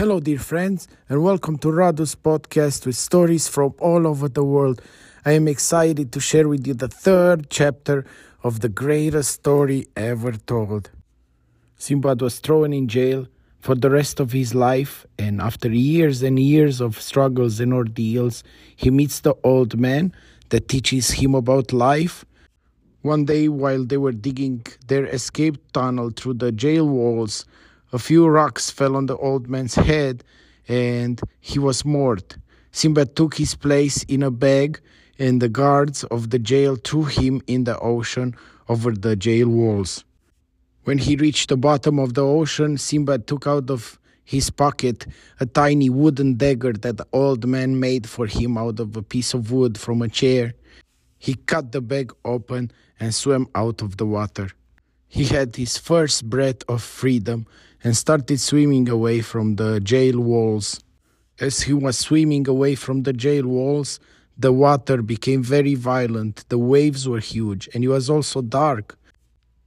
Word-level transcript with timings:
Hello, 0.00 0.18
dear 0.18 0.38
friends, 0.38 0.88
and 1.10 1.22
welcome 1.22 1.58
to 1.58 1.70
Radu's 1.70 2.14
podcast 2.14 2.86
with 2.86 2.96
stories 2.96 3.48
from 3.48 3.74
all 3.80 4.06
over 4.06 4.30
the 4.30 4.42
world. 4.42 4.80
I 5.26 5.32
am 5.32 5.46
excited 5.46 6.10
to 6.12 6.20
share 6.20 6.48
with 6.48 6.66
you 6.66 6.72
the 6.72 6.88
third 6.88 7.50
chapter 7.50 8.06
of 8.42 8.60
the 8.60 8.70
greatest 8.70 9.30
story 9.30 9.88
ever 9.96 10.32
told. 10.32 10.90
Simbad 11.78 12.22
was 12.22 12.38
thrown 12.38 12.72
in 12.72 12.88
jail 12.88 13.26
for 13.58 13.74
the 13.74 13.90
rest 13.90 14.20
of 14.20 14.32
his 14.32 14.54
life, 14.54 15.04
and 15.18 15.38
after 15.38 15.68
years 15.68 16.22
and 16.22 16.38
years 16.40 16.80
of 16.80 16.98
struggles 16.98 17.60
and 17.60 17.74
ordeals, 17.74 18.42
he 18.74 18.90
meets 18.90 19.20
the 19.20 19.34
old 19.44 19.78
man 19.78 20.14
that 20.48 20.68
teaches 20.68 21.10
him 21.10 21.34
about 21.34 21.74
life. 21.74 22.24
One 23.02 23.26
day, 23.26 23.48
while 23.48 23.84
they 23.84 23.98
were 23.98 24.12
digging 24.12 24.64
their 24.86 25.04
escape 25.04 25.58
tunnel 25.74 26.08
through 26.08 26.38
the 26.40 26.52
jail 26.52 26.88
walls, 26.88 27.44
a 27.92 27.98
few 27.98 28.26
rocks 28.26 28.70
fell 28.70 28.96
on 28.96 29.06
the 29.06 29.16
old 29.16 29.48
man's 29.48 29.74
head 29.74 30.22
and 30.68 31.20
he 31.40 31.58
was 31.58 31.84
mort. 31.84 32.36
Simba 32.72 33.04
took 33.04 33.34
his 33.36 33.54
place 33.54 34.04
in 34.04 34.22
a 34.22 34.30
bag 34.30 34.80
and 35.18 35.42
the 35.42 35.48
guards 35.48 36.04
of 36.04 36.30
the 36.30 36.38
jail 36.38 36.76
threw 36.76 37.04
him 37.04 37.42
in 37.46 37.64
the 37.64 37.78
ocean 37.80 38.34
over 38.68 38.92
the 38.92 39.16
jail 39.16 39.48
walls. 39.48 40.04
When 40.84 40.98
he 40.98 41.16
reached 41.16 41.48
the 41.48 41.56
bottom 41.56 41.98
of 41.98 42.14
the 42.14 42.24
ocean, 42.24 42.78
Simba 42.78 43.18
took 43.18 43.46
out 43.46 43.70
of 43.70 43.98
his 44.24 44.48
pocket 44.48 45.06
a 45.40 45.46
tiny 45.46 45.90
wooden 45.90 46.36
dagger 46.36 46.72
that 46.72 46.96
the 46.96 47.06
old 47.12 47.46
man 47.46 47.80
made 47.80 48.08
for 48.08 48.26
him 48.26 48.56
out 48.56 48.78
of 48.78 48.96
a 48.96 49.02
piece 49.02 49.34
of 49.34 49.50
wood 49.50 49.76
from 49.76 50.00
a 50.02 50.08
chair. 50.08 50.54
He 51.18 51.34
cut 51.34 51.72
the 51.72 51.80
bag 51.80 52.12
open 52.24 52.70
and 52.98 53.14
swam 53.14 53.48
out 53.54 53.82
of 53.82 53.96
the 53.96 54.06
water. 54.06 54.50
He 55.08 55.24
had 55.24 55.56
his 55.56 55.76
first 55.76 56.30
breath 56.30 56.62
of 56.68 56.82
freedom 56.82 57.46
and 57.82 57.96
started 57.96 58.38
swimming 58.40 58.88
away 58.88 59.20
from 59.20 59.56
the 59.56 59.80
jail 59.80 60.20
walls. 60.20 60.80
As 61.38 61.62
he 61.62 61.72
was 61.72 61.98
swimming 61.98 62.46
away 62.48 62.74
from 62.74 63.02
the 63.04 63.12
jail 63.12 63.46
walls, 63.46 63.98
the 64.36 64.52
water 64.52 65.02
became 65.02 65.42
very 65.42 65.74
violent, 65.74 66.44
the 66.48 66.58
waves 66.58 67.08
were 67.08 67.20
huge, 67.20 67.68
and 67.74 67.84
it 67.84 67.88
was 67.88 68.08
also 68.08 68.42
dark. 68.42 68.98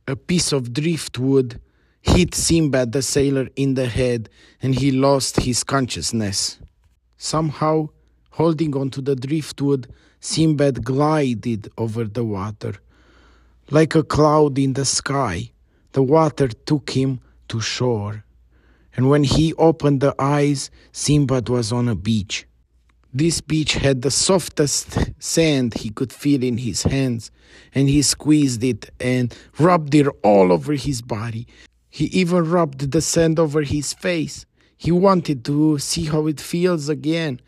A 0.07 0.15
piece 0.15 0.51
of 0.51 0.73
driftwood 0.73 1.59
hit 2.01 2.31
Simbad 2.31 2.91
the 2.91 3.01
sailor 3.01 3.49
in 3.55 3.75
the 3.75 3.87
head, 3.87 4.29
and 4.61 4.75
he 4.75 4.91
lost 4.91 5.37
his 5.37 5.63
consciousness. 5.63 6.59
Somehow, 7.17 7.89
holding 8.31 8.75
onto 8.75 9.01
the 9.01 9.15
driftwood, 9.15 9.87
Simbad 10.19 10.83
glided 10.83 11.71
over 11.77 12.03
the 12.03 12.23
water. 12.23 12.73
Like 13.71 13.95
a 13.95 14.03
cloud 14.03 14.57
in 14.57 14.73
the 14.73 14.85
sky, 14.85 15.51
the 15.93 16.03
water 16.03 16.47
took 16.47 16.89
him 16.89 17.21
to 17.53 17.61
shore. 17.61 18.25
And 18.95 19.09
when 19.11 19.23
he 19.23 19.53
opened 19.53 20.01
the 20.01 20.15
eyes, 20.17 20.71
Simbad 20.91 21.49
was 21.49 21.71
on 21.71 21.87
a 21.87 21.95
beach. 21.95 22.47
This 23.13 23.41
beach 23.41 23.73
had 23.73 24.01
the 24.01 24.09
softest 24.09 24.87
sand 25.21 25.75
he 25.75 25.89
could 25.91 26.11
feel 26.11 26.43
in 26.43 26.57
his 26.57 26.81
hands, 26.81 27.29
and 27.75 27.87
he 27.87 28.01
squeezed 28.01 28.63
it 28.63 28.89
and 28.99 29.35
rubbed 29.59 29.93
it 29.93 30.07
all 30.23 30.51
over 30.51 30.73
his 30.73 31.03
body. 31.03 31.45
He 31.91 32.05
even 32.05 32.49
rubbed 32.49 32.91
the 32.91 33.01
sand 33.01 33.37
over 33.37 33.61
his 33.61 33.93
face. 33.93 34.47
He 34.75 34.91
wanted 34.91 35.45
to 35.45 35.77
see 35.77 36.05
how 36.05 36.25
it 36.25 36.41
feels 36.41 36.89
again, 36.89 37.39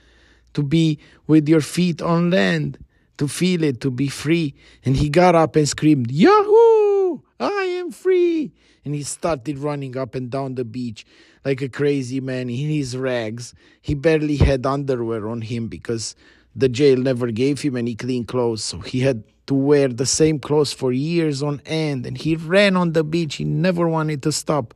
to 0.53 0.62
be 0.62 1.00
with 1.25 1.50
your 1.50 1.62
feet 1.62 2.00
on 2.00 2.30
land 2.30 2.78
to 3.17 3.28
feel 3.28 3.64
it, 3.64 3.81
to 3.81 3.90
be 3.90 4.08
free. 4.08 4.53
And 4.86 4.95
he 4.97 5.09
got 5.09 5.36
up 5.36 5.56
and 5.56 5.67
screamed, 5.67 6.12
Yahoo! 6.12 6.94
I 7.39 7.63
am 7.80 7.91
free! 7.91 8.52
And 8.83 8.94
he 8.95 9.03
started 9.03 9.59
running 9.59 9.97
up 9.97 10.16
and 10.16 10.29
down 10.29 10.56
the 10.56 10.66
beach 10.66 11.06
like 11.44 11.62
a 11.62 11.69
crazy 11.69 12.19
man 12.19 12.50
in 12.50 12.69
his 12.69 12.97
rags. 12.97 13.53
He 13.81 13.94
barely 13.94 14.38
had 14.38 14.66
underwear 14.66 15.28
on 15.28 15.41
him 15.41 15.67
because 15.67 16.16
the 16.56 16.69
jail 16.69 16.97
never 16.97 17.31
gave 17.31 17.62
him 17.62 17.75
any 17.75 17.95
clean 17.95 18.25
clothes, 18.25 18.63
so 18.63 18.79
he 18.79 19.01
had 19.01 19.23
to 19.47 19.53
wear 19.53 19.88
the 19.88 20.06
same 20.06 20.40
clothes 20.40 20.73
for 20.73 20.91
years 20.91 21.44
on 21.44 21.62
end. 21.66 22.06
And 22.06 22.17
he 22.17 22.35
ran 22.35 22.75
on 22.75 22.94
the 22.94 23.03
beach, 23.03 23.35
he 23.35 23.44
never 23.44 23.88
wanted 23.88 24.23
to 24.23 24.31
stop. 24.31 24.73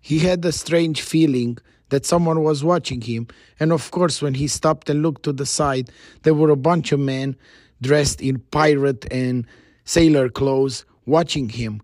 He 0.00 0.18
had 0.18 0.44
a 0.44 0.52
strange 0.52 1.02
feeling 1.02 1.58
that 1.90 2.06
someone 2.06 2.42
was 2.42 2.64
watching 2.64 3.00
him. 3.02 3.28
And 3.60 3.70
of 3.70 3.90
course, 3.90 4.20
when 4.20 4.34
he 4.34 4.48
stopped 4.48 4.90
and 4.90 5.02
looked 5.02 5.22
to 5.24 5.32
the 5.32 5.46
side, 5.46 5.90
there 6.22 6.34
were 6.34 6.50
a 6.50 6.56
bunch 6.56 6.90
of 6.90 6.98
men 6.98 7.36
dressed 7.80 8.20
in 8.20 8.38
pirate 8.50 9.06
and 9.12 9.46
sailor 9.84 10.28
clothes 10.28 10.84
watching 11.06 11.48
him. 11.48 11.82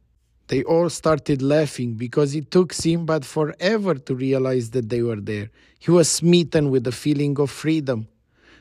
They 0.48 0.62
all 0.62 0.88
started 0.88 1.42
laughing 1.42 1.94
because 1.94 2.34
it 2.34 2.50
took 2.50 2.72
Simbad 2.72 3.24
forever 3.24 3.94
to 3.94 4.14
realize 4.14 4.70
that 4.70 4.88
they 4.88 5.02
were 5.02 5.20
there. 5.20 5.50
He 5.78 5.90
was 5.90 6.10
smitten 6.10 6.70
with 6.70 6.86
a 6.86 6.92
feeling 6.92 7.38
of 7.38 7.50
freedom. 7.50 8.08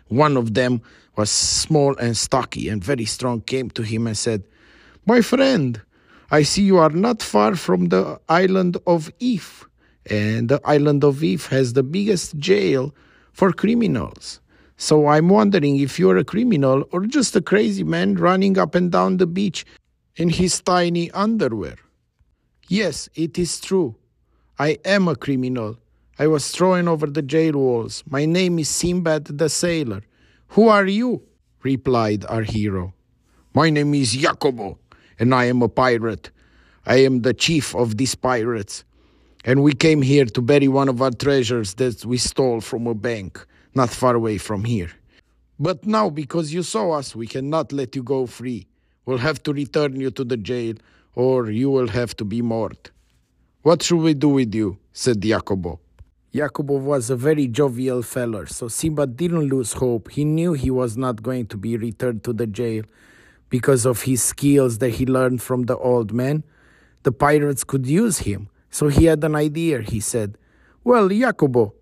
One 0.09 0.37
of 0.37 0.53
them 0.53 0.81
was 1.15 1.29
small 1.29 1.95
and 1.97 2.15
stocky 2.15 2.69
and 2.69 2.83
very 2.83 3.05
strong, 3.05 3.41
came 3.41 3.69
to 3.71 3.81
him 3.81 4.05
and 4.07 4.17
said, 4.17 4.43
My 5.05 5.21
friend, 5.21 5.81
I 6.29 6.43
see 6.43 6.63
you 6.63 6.77
are 6.77 6.89
not 6.89 7.23
far 7.23 7.55
from 7.55 7.85
the 7.85 8.19
island 8.27 8.77
of 8.85 9.11
If 9.19 9.65
and 10.09 10.49
the 10.49 10.61
island 10.65 11.03
of 11.03 11.23
If 11.23 11.47
has 11.47 11.73
the 11.73 11.83
biggest 11.83 12.37
jail 12.37 12.93
for 13.31 13.51
criminals. 13.51 14.41
So 14.77 15.07
I'm 15.07 15.29
wondering 15.29 15.79
if 15.79 15.97
you're 15.97 16.17
a 16.17 16.23
criminal 16.23 16.83
or 16.91 17.05
just 17.05 17.35
a 17.35 17.41
crazy 17.41 17.83
man 17.83 18.15
running 18.15 18.57
up 18.57 18.75
and 18.75 18.91
down 18.91 19.17
the 19.17 19.25
beach 19.25 19.65
in 20.17 20.29
his 20.29 20.59
tiny 20.61 21.09
underwear. 21.11 21.75
Yes, 22.67 23.07
it 23.15 23.39
is 23.39 23.61
true. 23.61 23.95
I 24.59 24.77
am 24.83 25.07
a 25.07 25.15
criminal. 25.15 25.77
I 26.19 26.27
was 26.27 26.51
thrown 26.51 26.89
over 26.89 27.07
the 27.07 27.21
jail 27.21 27.53
walls. 27.53 28.03
My 28.09 28.25
name 28.25 28.59
is 28.59 28.69
Simbad 28.69 29.37
the 29.37 29.47
Sailor. 29.47 30.01
Who 30.49 30.67
are 30.67 30.85
you? 30.85 31.21
replied 31.63 32.25
our 32.25 32.43
hero. 32.43 32.93
My 33.53 33.69
name 33.69 33.93
is 33.93 34.11
Jacobo, 34.11 34.77
and 35.17 35.33
I 35.33 35.45
am 35.45 35.61
a 35.61 35.69
pirate. 35.69 36.31
I 36.85 36.97
am 36.97 37.21
the 37.21 37.33
chief 37.33 37.73
of 37.75 37.97
these 37.97 38.15
pirates 38.15 38.83
and 39.47 39.63
we 39.63 39.71
came 39.71 40.01
here 40.01 40.25
to 40.25 40.41
bury 40.41 40.67
one 40.67 40.89
of 40.89 41.01
our 41.01 41.09
treasures 41.09 41.75
that 41.75 42.05
we 42.05 42.17
stole 42.17 42.59
from 42.59 42.85
a 42.85 42.93
bank 42.93 43.45
not 43.75 43.89
far 43.89 44.13
away 44.13 44.37
from 44.37 44.65
here. 44.65 44.91
But 45.57 45.85
now, 45.85 46.09
because 46.09 46.53
you 46.53 46.63
saw 46.63 46.91
us, 46.91 47.15
we 47.15 47.27
cannot 47.27 47.71
let 47.71 47.95
you 47.95 48.03
go 48.03 48.25
free. 48.25 48.67
We'll 49.07 49.19
have 49.19 49.41
to 49.43 49.53
return 49.53 49.95
you 49.95 50.11
to 50.11 50.25
the 50.25 50.35
jail, 50.35 50.75
or 51.15 51.49
you 51.49 51.69
will 51.69 51.87
have 51.87 52.13
to 52.17 52.25
be 52.25 52.41
mort. 52.41 52.91
What 53.61 53.81
should 53.81 54.01
we 54.01 54.13
do 54.13 54.27
with 54.27 54.53
you? 54.53 54.79
said 54.91 55.21
Jacobo. 55.21 55.79
Jacobo 56.35 56.73
was 56.73 57.09
a 57.09 57.15
very 57.15 57.47
jovial 57.47 58.01
feller, 58.01 58.47
so 58.47 58.65
Simbad 58.65 59.15
didn't 59.15 59.47
lose 59.47 59.71
hope. 59.71 60.11
He 60.11 60.25
knew 60.25 60.51
he 60.51 60.69
was 60.69 60.97
not 60.97 61.23
going 61.23 61.45
to 61.47 61.55
be 61.55 61.77
returned 61.77 62.25
to 62.25 62.33
the 62.33 62.47
jail 62.47 62.83
because 63.47 63.85
of 63.85 64.01
his 64.01 64.21
skills 64.21 64.79
that 64.79 64.89
he 64.89 65.05
learned 65.05 65.41
from 65.41 65.63
the 65.63 65.77
old 65.77 66.11
man. 66.11 66.43
The 67.03 67.13
pirates 67.13 67.63
could 67.63 67.87
use 67.87 68.19
him. 68.19 68.49
So 68.71 68.89
he 68.89 69.05
had 69.05 69.23
an 69.23 69.35
idea. 69.35 69.83
He 69.83 70.01
said, 70.01 70.37
Well, 70.83 71.07
Jacobo, 71.07 71.73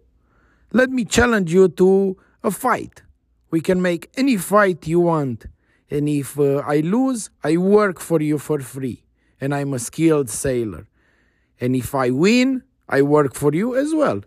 let 0.74 0.91
me 0.91 1.06
challenge 1.06 1.52
you 1.52 1.69
to 1.69 2.18
a 2.44 2.52
fight. 2.52 3.02
We 3.50 3.62
can 3.62 3.81
make 3.81 4.12
any 4.16 4.38
fight 4.38 4.85
you 4.85 5.00
want. 5.00 5.47
And 5.90 6.09
if 6.09 6.40
uh, 6.40 6.63
I 6.66 6.79
lose, 6.79 7.29
I 7.44 7.57
work 7.57 8.00
for 8.00 8.22
you 8.22 8.38
for 8.38 8.59
free. 8.59 9.03
And 9.40 9.53
I'm 9.53 9.73
a 9.73 9.79
skilled 9.79 10.29
sailor. 10.29 10.88
And 11.59 11.75
if 11.75 11.94
I 11.94 12.09
win, 12.09 12.63
I 12.90 13.01
work 13.01 13.34
for 13.35 13.53
you 13.53 13.75
as 13.75 13.94
well. 13.94 14.22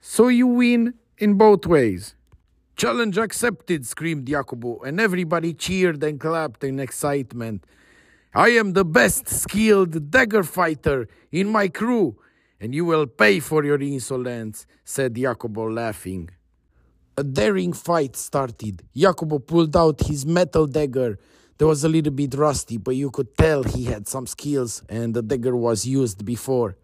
So 0.00 0.28
you 0.28 0.46
win 0.46 0.94
in 1.18 1.34
both 1.34 1.66
ways. 1.66 2.14
Challenge 2.76 3.18
accepted, 3.18 3.86
screamed 3.86 4.26
Jacobo, 4.26 4.80
and 4.80 4.98
everybody 4.98 5.52
cheered 5.52 6.02
and 6.02 6.18
clapped 6.18 6.64
in 6.64 6.80
excitement. 6.80 7.64
I 8.34 8.50
am 8.50 8.72
the 8.72 8.84
best 8.84 9.28
skilled 9.28 10.10
dagger 10.10 10.42
fighter 10.42 11.08
in 11.30 11.48
my 11.48 11.68
crew, 11.68 12.16
and 12.60 12.74
you 12.74 12.84
will 12.84 13.06
pay 13.06 13.40
for 13.40 13.64
your 13.64 13.80
insolence, 13.80 14.66
said 14.84 15.14
Jacobo, 15.16 15.68
laughing. 15.68 16.30
A 17.20 17.22
daring 17.22 17.74
fight 17.74 18.16
started. 18.16 18.82
Jacobo 18.96 19.40
pulled 19.40 19.76
out 19.76 20.00
his 20.00 20.24
metal 20.24 20.66
dagger. 20.66 21.18
That 21.58 21.66
was 21.66 21.84
a 21.84 21.88
little 21.90 22.14
bit 22.14 22.32
rusty, 22.34 22.78
but 22.78 22.96
you 22.96 23.10
could 23.10 23.36
tell 23.36 23.62
he 23.62 23.84
had 23.84 24.08
some 24.08 24.26
skills, 24.26 24.82
and 24.88 25.12
the 25.12 25.20
dagger 25.20 25.54
was 25.54 25.84
used 25.84 26.24
before. 26.24 26.78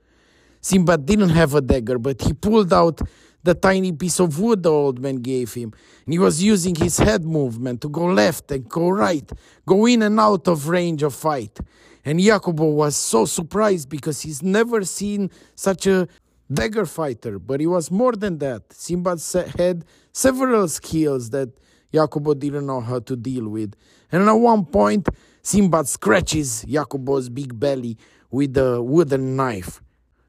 Simbad 0.61 1.07
didn't 1.07 1.31
have 1.31 1.55
a 1.55 1.63
dagger, 1.63 1.99
but 1.99 2.21
he 2.21 2.35
pulled 2.35 2.71
out 2.75 3.01
the 3.45 3.55
tiny 3.55 3.93
piece 3.93 4.21
of 4.21 4.39
wood 4.39 4.63
the 4.63 4.71
old 4.71 5.01
man 5.01 5.23
gave 5.23 5.55
him. 5.55 5.73
And 6.05 6.13
he 6.13 6.19
was 6.19 6.43
using 6.43 6.75
his 6.75 6.99
head 6.99 7.25
movement 7.25 7.81
to 7.81 7.89
go 7.89 8.05
left 8.05 8.51
and 8.51 8.69
go 8.69 8.91
right, 8.91 9.33
go 9.65 9.87
in 9.87 10.03
and 10.03 10.21
out 10.21 10.47
of 10.49 10.69
range 10.69 11.03
of 11.03 11.15
fight. 11.15 11.59
And 12.05 12.21
Jacobo 12.21 12.67
was 12.67 12.95
so 12.95 13.25
surprised 13.25 13.89
because 13.89 14.21
he's 14.21 14.43
never 14.43 14.85
seen 14.85 15.31
such 15.55 15.87
a 15.87 16.07
dagger 16.53 16.87
fighter. 16.87 17.39
But 17.39 17.61
he 17.61 17.67
was 17.67 17.91
more 17.91 18.13
than 18.13 18.39
that. 18.39 18.69
Simbad 18.71 19.21
had 19.59 19.85
several 20.13 20.69
skills 20.69 21.31
that 21.31 21.51
Jacobo 21.93 22.35
didn't 22.35 22.67
know 22.67 22.81
how 22.81 23.01
to 23.01 23.17
deal 23.17 23.49
with. 23.49 23.75
And 24.13 24.29
at 24.29 24.33
one 24.33 24.65
point, 24.67 25.09
Simbad 25.43 25.87
scratches 25.87 26.65
Jacobo's 26.69 27.29
big 27.29 27.59
belly 27.59 27.97
with 28.31 28.57
a 28.57 28.83
wooden 28.83 29.37
knife. 29.37 29.81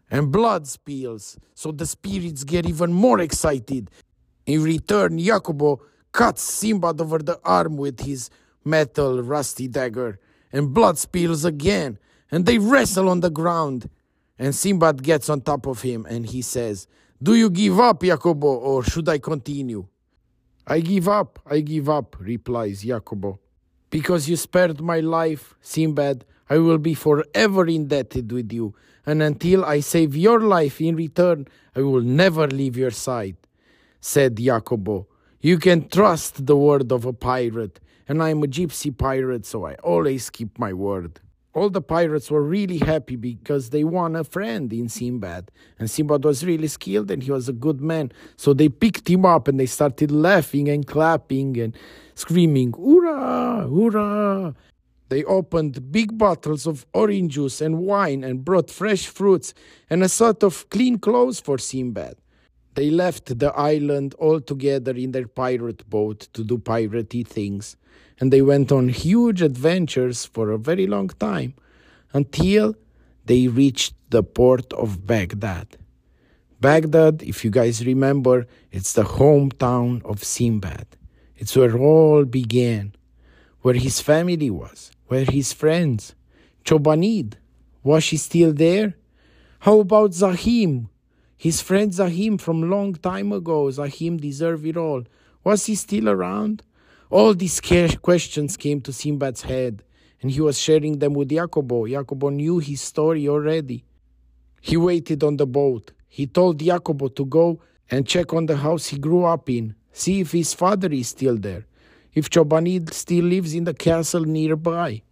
and 0.10 0.32
blood 0.32 0.68
spills, 0.68 1.38
so 1.54 1.72
the 1.72 1.86
spirits 1.86 2.44
get 2.44 2.66
even 2.66 2.94
more 2.94 3.20
excited. 3.20 3.90
In 4.46 4.64
return, 4.64 5.20
Jacobo 5.20 5.82
cuts 6.14 6.42
Simbad 6.64 7.02
over 7.02 7.20
the 7.20 7.40
arm 7.44 7.76
with 7.76 8.00
his 8.02 8.30
metal 8.64 9.22
rusty 9.22 9.68
dagger, 9.68 10.20
and 10.54 10.74
blood 10.74 10.98
spills 10.98 11.44
again, 11.44 12.00
and 12.32 12.46
they 12.46 12.58
wrestle 12.58 13.10
on 13.10 13.20
the 13.20 13.30
ground. 13.30 13.90
And 14.40 14.54
Simbad 14.54 15.02
gets 15.02 15.30
on 15.30 15.42
top 15.42 15.66
of 15.66 15.82
him, 15.82 16.06
and 16.08 16.26
he 16.26 16.42
says, 16.42 16.88
Do 17.22 17.34
you 17.34 17.50
give 17.50 17.80
up, 17.80 18.04
Jacobo, 18.04 18.48
or 18.48 18.84
should 18.84 19.10
I 19.10 19.18
continue? 19.18 19.88
I 20.68 20.82
give 20.82 21.08
up, 21.08 21.40
I 21.46 21.62
give 21.62 21.90
up, 21.90 22.16
replies 22.20 22.84
Jacobo. 22.84 23.40
Because 23.90 24.30
you 24.30 24.36
spared 24.36 24.82
my 24.82 25.00
life, 25.00 25.56
Simbad, 25.64 26.24
I 26.50 26.58
will 26.58 26.78
be 26.78 26.94
forever 26.94 27.66
indebted 27.66 28.32
with 28.32 28.52
you, 28.52 28.76
and 29.06 29.24
until 29.24 29.66
I 29.66 29.80
save 29.80 30.16
your 30.16 30.42
life 30.42 30.82
in 30.82 30.96
return, 30.96 31.48
I 31.76 31.82
will 31.82 32.02
never 32.02 32.48
leave 32.48 32.78
your 32.78 32.92
side. 32.92 33.38
Said 34.00 34.38
Jacobo, 34.38 35.08
You 35.42 35.58
can 35.58 35.88
trust 35.90 36.46
the 36.46 36.56
word 36.56 36.92
of 36.92 37.06
a 37.06 37.14
pirate, 37.14 37.80
and 38.08 38.22
I 38.22 38.30
am 38.30 38.44
a 38.44 38.48
gypsy 38.48 38.96
pirate, 38.96 39.46
so 39.46 39.66
I 39.66 39.76
always 39.76 40.30
keep 40.30 40.60
my 40.60 40.74
word. 40.74 41.20
All 41.58 41.72
the 41.72 41.82
pirates 41.82 42.30
were 42.30 42.44
really 42.44 42.78
happy 42.78 43.16
because 43.16 43.72
they 43.72 43.84
won 43.84 44.16
a 44.16 44.24
friend 44.24 44.72
in 44.72 44.86
Simbad. 44.86 45.48
And 45.80 45.90
Simbad 45.90 46.24
was 46.24 46.46
really 46.46 46.68
skilled 46.68 47.10
and 47.10 47.24
he 47.24 47.32
was 47.32 47.50
a 47.50 47.52
good 47.52 47.82
man. 47.82 48.12
So 48.36 48.54
they 48.54 48.70
picked 48.70 49.10
him 49.10 49.26
up 49.26 49.48
and 49.48 49.60
they 49.60 49.66
started 49.66 50.12
laughing 50.12 50.70
and 50.70 50.86
clapping 50.86 51.60
and 51.60 51.76
screaming, 52.14 52.74
Hoorah! 52.74 53.66
Hoorah! 53.70 54.54
They 55.10 55.24
opened 55.24 55.92
big 55.92 56.16
bottles 56.16 56.68
of 56.68 56.86
orange 56.94 57.34
juice 57.34 57.60
and 57.60 57.80
wine 57.80 58.24
and 58.24 58.46
brought 58.46 58.70
fresh 58.70 59.08
fruits 59.08 59.56
and 59.90 60.04
a 60.04 60.10
sort 60.10 60.44
of 60.44 60.70
clean 60.70 61.00
clothes 61.00 61.40
for 61.40 61.58
Simbad. 61.58 62.18
They 62.78 62.92
left 62.92 63.40
the 63.40 63.52
island 63.54 64.14
all 64.20 64.40
together 64.40 64.92
in 64.92 65.12
their 65.12 65.28
pirate 65.28 65.90
boat 65.90 66.28
to 66.34 66.44
do 66.44 66.60
piratey 66.60 67.26
things, 67.26 67.76
and 68.20 68.32
they 68.32 68.44
went 68.44 68.72
on 68.72 68.90
huge 68.90 69.42
adventures 69.42 70.28
for 70.28 70.52
a 70.52 70.60
very 70.60 70.86
long 70.86 71.10
time 71.10 71.56
until 72.14 72.76
they 73.26 73.48
reached 73.48 73.96
the 74.12 74.22
port 74.22 74.72
of 74.74 75.08
Baghdad. 75.08 75.78
Baghdad, 76.62 77.24
if 77.24 77.44
you 77.44 77.50
guys 77.50 77.84
remember, 77.84 78.46
it's 78.72 78.94
the 78.94 79.06
hometown 79.06 80.06
of 80.06 80.22
Simbad. 80.22 80.86
It's 81.36 81.56
where 81.56 81.76
all 81.76 82.26
began, 82.26 82.94
where 83.62 83.74
his 83.74 84.02
family 84.02 84.52
was, 84.52 84.92
where 85.08 85.26
his 85.26 85.52
friends. 85.52 86.14
Chobanid, 86.64 87.38
was 87.82 88.04
she 88.04 88.18
still 88.18 88.54
there? 88.54 88.94
How 89.62 89.80
about 89.80 90.12
Zahim? 90.12 90.90
His 91.38 91.62
friend 91.62 91.94
Zahim 91.94 92.40
from 92.40 92.70
long 92.70 92.96
time 92.96 93.32
ago, 93.32 93.70
Zahim 93.70 94.18
deserve 94.18 94.66
it 94.66 94.76
all. 94.76 95.04
Was 95.44 95.68
he 95.68 95.76
still 95.76 96.10
around? 96.10 96.64
All 97.12 97.36
these 97.36 97.62
questions 98.02 98.58
came 98.58 98.82
to 98.82 98.92
Simbad's 98.92 99.44
head, 99.44 99.84
and 100.22 100.32
he 100.32 100.42
was 100.42 100.60
sharing 100.60 100.98
them 100.98 101.14
with 101.14 101.30
Jacobo. 101.30 101.86
Jacobo 101.86 102.30
knew 102.30 102.58
his 102.58 102.82
story 102.82 103.30
already. 103.30 103.86
He 104.62 104.78
waited 104.78 105.24
on 105.24 105.38
the 105.38 105.46
boat. 105.46 105.92
He 106.08 106.26
told 106.26 106.60
Jacobo 106.60 107.08
to 107.10 107.26
go 107.26 107.62
and 107.92 108.08
check 108.08 108.34
on 108.34 108.48
the 108.48 108.58
house 108.58 108.88
he 108.88 108.98
grew 108.98 109.24
up 109.24 109.48
in, 109.50 109.76
see 109.94 110.22
if 110.22 110.32
his 110.32 110.56
father 110.56 110.92
is 110.92 111.10
still 111.10 111.38
there, 111.38 111.68
if 112.14 112.30
Chobanid 112.32 112.94
still 112.94 113.26
lives 113.26 113.54
in 113.54 113.64
the 113.64 113.76
castle 113.76 114.26
nearby. 114.26 115.04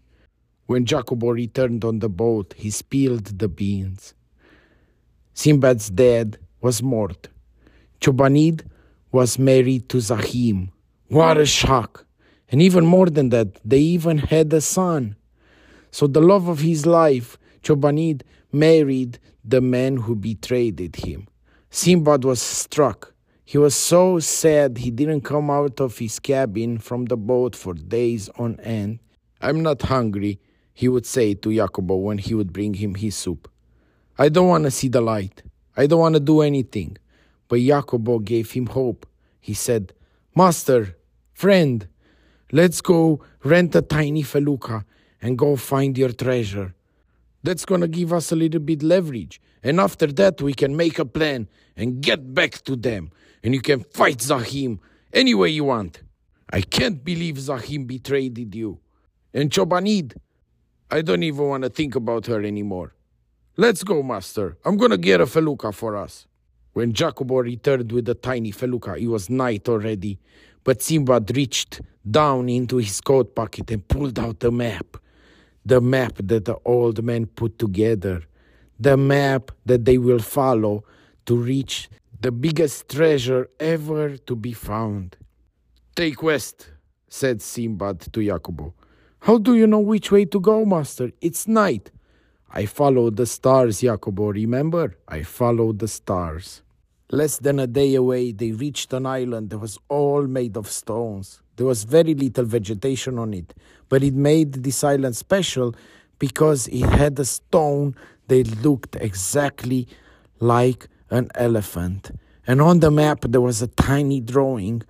When 0.66 0.86
Jacobo 0.86 1.30
returned 1.30 1.86
on 1.86 2.00
the 2.00 2.10
boat, 2.10 2.56
he 2.57 2.72
spilled 2.72 3.38
the 3.38 3.48
beans. 3.48 4.16
Simbad's 5.35 5.89
dad 5.89 6.37
was 6.61 6.81
mort. 6.81 7.27
Chobanid 7.99 8.63
was 9.11 9.37
married 9.37 9.89
to 9.89 9.99
Zahim. 9.99 10.69
What 11.09 11.37
a 11.37 11.45
shock! 11.45 12.05
And 12.49 12.61
even 12.61 12.85
more 12.85 13.07
than 13.07 13.29
that, 13.29 13.59
they 13.65 13.79
even 13.79 14.17
had 14.17 14.53
a 14.53 14.61
son. 14.61 15.17
So 15.91 16.07
the 16.07 16.21
love 16.21 16.47
of 16.47 16.59
his 16.59 16.85
life, 16.85 17.37
Chobanid 17.63 18.21
married 18.51 19.19
the 19.43 19.61
man 19.61 19.97
who 19.97 20.15
betrayed 20.15 20.95
him. 20.95 21.27
Simbad 21.69 22.23
was 22.23 22.41
struck. 22.41 23.13
He 23.43 23.57
was 23.57 23.75
so 23.75 24.19
sad 24.19 24.77
he 24.77 24.89
didn't 24.89 25.21
come 25.21 25.51
out 25.51 25.79
of 25.79 25.97
his 25.97 26.19
cabin 26.19 26.77
from 26.77 27.05
the 27.05 27.17
boat 27.17 27.55
for 27.55 27.73
days 27.73 28.29
on 28.39 28.59
end. 28.61 28.99
I'm 29.41 29.61
not 29.61 29.81
hungry, 29.83 30.39
he 30.73 30.88
would 30.88 31.05
say 31.05 31.33
to 31.35 31.53
Jacobo 31.53 31.97
when 31.97 32.17
he 32.17 32.33
would 32.33 32.53
bring 32.53 32.73
him 32.73 32.95
his 32.95 33.15
soup. 33.15 33.49
I 34.17 34.29
don't 34.29 34.47
want 34.47 34.63
to 34.63 34.71
see 34.71 34.88
the 34.88 35.01
light. 35.01 35.44
I 35.75 35.88
don't 35.88 36.00
want 36.00 36.15
to 36.15 36.21
do 36.21 36.41
anything. 36.41 36.97
But 37.47 37.59
Jacobo 37.59 38.19
gave 38.19 38.51
him 38.51 38.67
hope. 38.67 39.06
He 39.39 39.53
said, 39.53 39.94
Master, 40.35 40.97
friend, 41.33 41.88
let's 42.51 42.81
go 42.81 43.21
rent 43.44 43.75
a 43.75 43.81
tiny 43.81 44.23
felucca 44.23 44.85
and 45.21 45.38
go 45.38 45.56
find 45.56 45.97
your 45.97 46.12
treasure. 46.12 46.73
That's 47.44 47.65
gonna 47.65 47.88
give 47.88 48.12
us 48.12 48.31
a 48.31 48.35
little 48.35 48.59
bit 48.59 48.81
leverage. 48.81 49.39
And 49.62 49.79
after 49.79 50.07
that, 50.07 50.41
we 50.41 50.53
can 50.53 50.75
make 50.75 50.97
a 50.97 51.06
plan 51.06 51.47
and 51.75 52.01
get 52.01 52.33
back 52.33 52.63
to 52.63 52.75
them. 52.75 53.12
And 53.44 53.53
you 53.53 53.62
can 53.62 53.81
fight 53.83 54.21
Zahim 54.21 54.79
any 55.13 55.35
way 55.35 55.50
you 55.50 55.65
want. 55.65 56.01
I 56.50 56.62
can't 56.62 57.03
believe 57.03 57.35
Zahim 57.35 57.85
betrayed 57.85 58.56
you. 58.56 58.79
And 59.33 59.51
Chobanid, 59.51 60.15
I 60.89 61.01
don't 61.01 61.23
even 61.23 61.47
want 61.47 61.63
to 61.63 61.69
think 61.69 61.95
about 61.95 62.25
her 62.27 62.41
anymore. 62.44 62.94
Let's 63.57 63.85
go, 63.85 64.03
master. 64.03 64.57
I'm 64.65 64.75
gonna 64.75 64.97
get 64.97 65.21
a 65.21 65.25
felucca 65.25 65.73
for 65.73 65.95
us. 65.95 66.27
When 66.73 66.91
Jacobo 66.91 67.37
returned 67.37 67.89
with 67.93 68.03
the 68.03 68.13
tiny 68.13 68.51
felucca, 68.51 68.97
it 68.97 69.07
was 69.07 69.29
night 69.29 69.69
already. 69.69 70.19
But 70.65 70.79
Simbad 70.79 71.33
reached 71.33 71.79
down 72.09 72.49
into 72.49 72.77
his 72.77 72.99
coat 72.99 73.33
pocket 73.33 73.71
and 73.71 73.87
pulled 73.87 74.19
out 74.19 74.41
the 74.41 74.51
map. 74.51 74.97
The 75.65 75.79
map 75.79 76.17
that 76.17 76.43
the 76.43 76.57
old 76.65 77.01
man 77.01 77.27
put 77.27 77.57
together. 77.57 78.23
The 78.77 78.97
map 78.97 79.51
that 79.65 79.85
they 79.85 79.99
will 79.99 80.19
follow 80.19 80.83
to 81.25 81.37
reach 81.37 81.87
the 82.19 82.33
biggest 82.33 82.89
treasure 82.89 83.47
ever 83.57 84.17
to 84.17 84.35
be 84.35 84.51
found. 84.51 85.15
Take 85.95 86.21
west, 86.21 86.71
said 87.07 87.39
Simbad 87.39 88.11
to 88.11 88.21
Jacobo. 88.21 88.74
How 89.19 89.38
do 89.38 89.55
you 89.55 89.65
know 89.65 89.79
which 89.79 90.12
way 90.12 90.25
to 90.25 90.41
go, 90.41 90.65
master? 90.65 91.12
It's 91.21 91.47
night. 91.47 91.89
I 92.51 92.65
followed 92.65 93.17
the 93.17 93.25
stars, 93.25 93.81
Jacobo, 93.81 94.31
remember? 94.31 94.97
I 95.07 95.23
followed 95.23 95.79
the 95.79 95.87
stars. 95.87 96.61
Less 97.11 97.37
than 97.37 97.59
a 97.59 97.67
day 97.67 97.95
away, 97.95 98.31
they 98.31 98.51
reached 98.51 98.93
an 98.93 99.05
island 99.05 99.49
that 99.49 99.59
was 99.59 99.77
all 99.89 100.25
made 100.27 100.57
of 100.57 100.67
stones. 100.69 101.41
There 101.57 101.65
was 101.65 101.83
very 101.83 102.13
little 102.13 102.45
vegetation 102.45 103.19
on 103.19 103.33
it, 103.33 103.53
but 103.89 104.03
it 104.03 104.13
made 104.13 104.53
this 104.53 104.83
island 104.83 105.15
special 105.15 105.75
because 106.17 106.67
it 106.67 106.85
had 106.85 107.19
a 107.19 107.25
stone 107.25 107.95
that 108.27 108.63
looked 108.63 108.95
exactly 108.95 109.87
like 110.39 110.87
an 111.09 111.29
elephant. 111.35 112.11
And 112.47 112.61
on 112.61 112.79
the 112.79 112.91
map, 112.91 113.19
there 113.21 113.41
was 113.41 113.61
a 113.61 113.67
tiny 113.67 114.19
drawing 114.21 114.83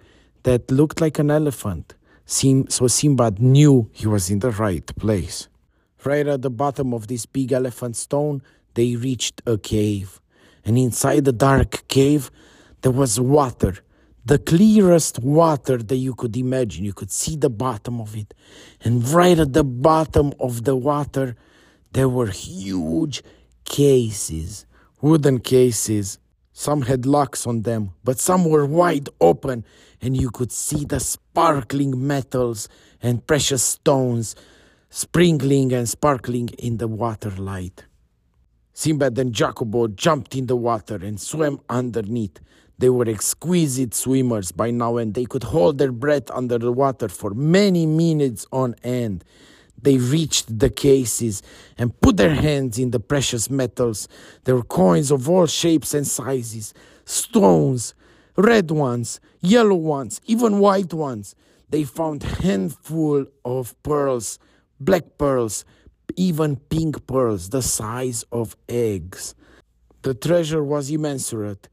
that 0.44 0.72
looked 0.72 1.02
like 1.02 1.20
an 1.20 1.32
elephant. 1.32 1.96
So 2.26 2.46
Simbad 2.88 3.40
knew 3.40 3.90
he 3.92 4.08
was 4.08 4.30
in 4.30 4.40
the 4.40 4.52
right 4.52 4.86
place. 4.96 5.48
Right 6.06 6.28
at 6.28 6.44
the 6.44 6.52
bottom 6.52 6.94
of 6.94 7.08
this 7.08 7.26
big 7.26 7.52
elephant 7.52 7.96
stone, 7.96 8.44
they 8.76 8.96
reached 8.96 9.42
a 9.48 9.58
cave. 9.58 10.22
And 10.64 10.78
inside 10.78 11.26
the 11.26 11.34
dark 11.34 11.88
cave, 11.88 12.30
there 12.82 12.92
was 12.92 13.20
water, 13.20 13.80
the 14.24 14.38
clearest 14.38 15.18
water 15.20 15.78
that 15.78 15.96
you 15.96 16.14
could 16.14 16.38
imagine. 16.38 16.86
You 16.86 16.94
could 16.94 17.12
see 17.12 17.36
the 17.36 17.50
bottom 17.50 18.00
of 18.00 18.16
it. 18.16 18.36
And 18.82 19.08
right 19.10 19.40
at 19.40 19.54
the 19.54 19.64
bottom 19.64 20.32
of 20.40 20.64
the 20.64 20.76
water, 20.76 21.36
there 21.94 22.10
were 22.10 22.28
huge 22.28 23.24
cases, 23.64 24.68
wooden 25.02 25.40
cases. 25.40 26.20
Some 26.54 26.84
had 26.84 27.08
locks 27.08 27.48
on 27.48 27.64
them, 27.64 27.92
but 28.04 28.20
some 28.20 28.46
were 28.46 28.66
wide 28.68 29.10
open, 29.20 29.66
and 30.02 30.16
you 30.16 30.30
could 30.30 30.52
see 30.52 30.86
the 30.86 31.00
sparkling 31.00 32.06
metals 32.06 32.70
and 33.02 33.26
precious 33.26 33.64
stones 33.64 34.36
sprinkling 34.96 35.74
and 35.74 35.90
sparkling 35.90 36.48
in 36.58 36.78
the 36.78 36.88
water 36.88 37.30
light. 37.32 37.84
Simbad 38.74 39.18
and 39.18 39.34
Jacobo 39.34 39.90
jumped 39.90 40.36
in 40.36 40.48
the 40.48 40.56
water 40.56 40.96
and 40.96 41.20
swam 41.20 41.60
underneath. 41.70 42.40
They 42.78 42.88
were 42.88 43.10
exquisite 43.10 43.94
swimmers 43.94 44.54
by 44.54 44.72
now 44.72 44.96
and 44.96 45.14
they 45.14 45.26
could 45.26 45.44
hold 45.44 45.80
their 45.80 45.92
breath 45.92 46.32
under 46.32 46.58
the 46.58 46.72
water 46.72 47.10
for 47.10 47.32
many 47.32 47.86
minutes 47.86 48.46
on 48.54 48.74
end. 48.86 49.26
They 49.82 49.98
reached 49.98 50.60
the 50.60 50.70
cases 50.70 51.44
and 51.78 52.00
put 52.00 52.16
their 52.16 52.34
hands 52.34 52.80
in 52.80 52.92
the 52.92 53.02
precious 53.02 53.50
metals. 53.50 54.08
There 54.46 54.56
were 54.56 54.64
coins 54.64 55.12
of 55.12 55.30
all 55.30 55.46
shapes 55.46 55.94
and 55.94 56.08
sizes, 56.08 56.74
stones, 57.04 57.96
red 58.38 58.72
ones, 58.72 59.20
yellow 59.42 59.76
ones, 59.76 60.22
even 60.26 60.60
white 60.60 60.94
ones. 60.94 61.36
They 61.70 61.84
found 61.84 62.24
handful 62.24 63.26
of 63.44 63.76
pearls 63.84 64.40
black 64.80 65.18
pearls, 65.18 65.66
even 66.16 66.56
pink 66.56 67.08
pearls 67.08 67.50
the 67.50 67.62
size 67.62 68.24
of 68.32 68.56
eggs. 68.70 69.36
The 70.02 70.14
treasure 70.14 70.64
was 70.64 70.92
immensurate. 70.92 71.68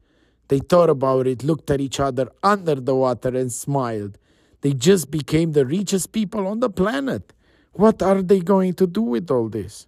They 0.47 0.59
thought 0.59 0.89
about 0.89 1.27
it, 1.27 1.43
looked 1.43 1.69
at 1.71 1.81
each 1.81 1.99
other 1.99 2.29
under 2.41 2.75
the 2.75 2.95
water, 2.95 3.29
and 3.29 3.51
smiled. 3.51 4.17
They 4.61 4.73
just 4.73 5.11
became 5.11 5.51
the 5.51 5.65
richest 5.65 6.11
people 6.11 6.47
on 6.47 6.59
the 6.59 6.69
planet. 6.69 7.33
What 7.73 8.01
are 8.01 8.21
they 8.21 8.39
going 8.39 8.75
to 8.75 8.87
do 8.87 9.01
with 9.01 9.29
all 9.29 9.49
this? 9.49 9.87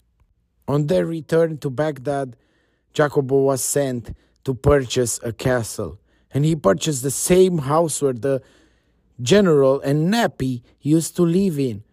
On 0.67 0.87
their 0.87 1.05
return 1.05 1.57
to 1.59 1.69
Baghdad, 1.69 2.35
Jacobo 2.93 3.43
was 3.43 3.63
sent 3.63 4.15
to 4.43 4.53
purchase 4.53 5.19
a 5.23 5.31
castle, 5.31 5.99
and 6.33 6.43
he 6.43 6.55
purchased 6.55 7.03
the 7.03 7.11
same 7.11 7.59
house 7.59 8.01
where 8.01 8.13
the 8.13 8.41
general 9.21 9.79
and 9.81 10.13
Nappy 10.13 10.61
used 10.81 11.15
to 11.15 11.23
live 11.23 11.57
in. 11.57 11.84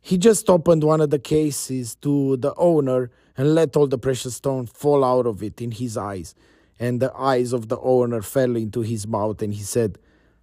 He 0.00 0.18
just 0.18 0.48
opened 0.48 0.82
one 0.82 1.00
of 1.00 1.10
the 1.10 1.18
cases 1.18 1.94
to 1.96 2.36
the 2.38 2.54
owner 2.56 3.10
and 3.36 3.54
let 3.54 3.76
all 3.76 3.86
the 3.86 3.98
precious 3.98 4.36
stones 4.36 4.70
fall 4.74 5.04
out 5.04 5.26
of 5.26 5.42
it 5.42 5.60
in 5.60 5.70
his 5.72 5.96
eyes. 5.96 6.34
And 6.78 7.00
the 7.00 7.14
eyes 7.14 7.52
of 7.52 7.68
the 7.68 7.78
owner 7.80 8.22
fell 8.22 8.56
into 8.56 8.80
his 8.80 9.06
mouth, 9.06 9.42
and 9.42 9.52
he 9.52 9.62
said, 9.62 9.98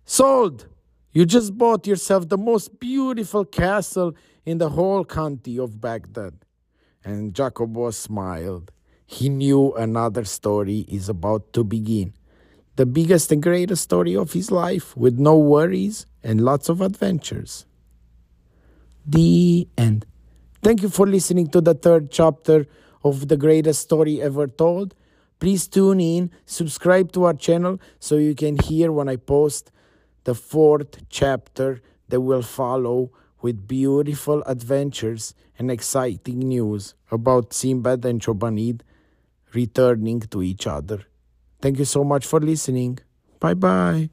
Sold! 0.05 0.67
You 1.11 1.25
just 1.25 1.57
bought 1.57 1.87
yourself 1.87 2.29
the 2.29 2.37
most 2.37 2.79
beautiful 2.79 3.43
castle 3.43 4.15
in 4.45 4.59
the 4.59 4.69
whole 4.69 5.03
county 5.03 5.57
of 5.57 5.81
Baghdad. 5.81 6.33
And 7.03 7.33
Jacobo 7.33 7.89
smiled. 7.91 8.71
He 9.07 9.29
knew 9.29 9.73
another 9.73 10.25
story 10.25 10.85
is 10.87 11.09
about 11.09 11.53
to 11.53 11.63
begin. 11.63 12.13
The 12.75 12.85
biggest 12.85 13.31
and 13.31 13.41
greatest 13.41 13.83
story 13.83 14.15
of 14.15 14.33
his 14.33 14.51
life, 14.51 14.95
with 14.95 15.17
no 15.17 15.37
worries 15.37 16.05
and 16.23 16.41
lots 16.41 16.69
of 16.69 16.81
adventures. 16.81 17.65
The 19.07 19.67
end. 19.77 20.05
Thank 20.61 20.81
you 20.81 20.89
for 20.89 21.07
listening 21.07 21.47
to 21.51 21.61
the 21.61 21.73
third 21.73 22.11
chapter 22.11 22.65
of 23.03 23.29
the 23.29 23.37
greatest 23.37 23.81
story 23.81 24.21
ever 24.21 24.47
told. 24.47 24.93
Please 25.39 25.67
tune 25.67 26.01
in, 26.01 26.31
subscribe 26.45 27.11
to 27.13 27.23
our 27.25 27.33
channel 27.33 27.79
so 27.99 28.17
you 28.17 28.35
can 28.35 28.57
hear 28.57 28.91
when 28.91 29.07
I 29.07 29.15
post 29.15 29.71
the 30.25 30.35
fourth 30.35 31.07
chapter 31.09 31.81
that 32.09 32.21
will 32.21 32.41
follow 32.41 33.11
with 33.41 33.67
beautiful 33.67 34.43
adventures 34.43 35.33
and 35.57 35.71
exciting 35.71 36.39
news 36.39 36.95
about 37.11 37.51
Simbad 37.51 38.03
and 38.03 38.19
Chobanid 38.19 38.81
returning 39.53 40.19
to 40.19 40.43
each 40.43 40.67
other. 40.67 41.03
Thank 41.61 41.79
you 41.79 41.85
so 41.85 42.03
much 42.03 42.25
for 42.25 42.39
listening. 42.39 42.99
Bye 43.39 43.53
bye. 43.53 44.09